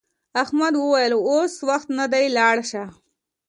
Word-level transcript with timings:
احمد 0.43 0.73
وویل 0.77 1.13
اوس 1.31 1.53
وخت 1.69 1.87
نه 1.97 2.05
دی 2.13 2.25
لاړ 2.37 2.57
شه. 2.69 2.83